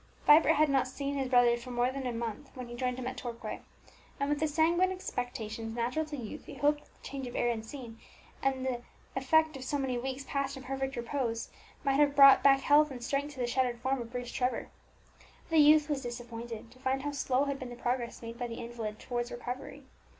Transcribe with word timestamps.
Vibert 0.25 0.55
had 0.55 0.67
not 0.67 0.87
seen 0.87 1.13
his 1.13 1.29
brother 1.29 1.55
for 1.57 1.69
more 1.69 1.91
than 1.91 2.07
a 2.07 2.11
month 2.11 2.49
when 2.55 2.67
he 2.67 2.73
joined 2.75 2.97
him 2.97 3.05
at 3.05 3.17
Torquay, 3.17 3.61
and 4.19 4.29
with 4.29 4.39
the 4.39 4.47
sanguine 4.47 4.91
expectations 4.91 5.75
natural 5.75 6.05
to 6.05 6.17
youth 6.17 6.45
he 6.45 6.55
hoped 6.55 6.81
that 6.85 6.93
the 6.95 7.07
change 7.07 7.27
of 7.27 7.35
air 7.35 7.49
and 7.49 7.63
scene, 7.63 7.99
and 8.41 8.65
the 8.65 8.81
effect 9.15 9.55
of 9.55 9.63
so 9.63 9.77
many 9.77 9.99
weeks 9.99 10.23
passed 10.27 10.57
in 10.57 10.63
perfect 10.63 10.95
repose, 10.95 11.51
might 11.83 11.99
have 11.99 12.15
brought 12.15 12.41
back 12.41 12.61
health 12.61 12.89
and 12.89 13.03
strength 13.03 13.35
to 13.35 13.39
the 13.39 13.45
shattered 13.45 13.79
frame 13.79 14.01
of 14.01 14.11
Bruce 14.11 14.31
Trevor. 14.31 14.69
The 15.51 15.59
youth 15.59 15.87
was 15.87 16.01
disappointed 16.01 16.71
to 16.71 16.79
find 16.79 17.03
how 17.03 17.11
slow 17.11 17.45
had 17.45 17.59
been 17.59 17.69
the 17.69 17.75
progress 17.75 18.23
made 18.23 18.39
by 18.39 18.47
the 18.47 18.55
invalid 18.55 18.97
towards 18.97 19.29
recovery. 19.31 19.83